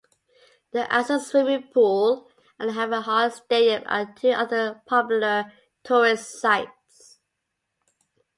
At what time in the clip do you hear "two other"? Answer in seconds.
4.17-4.81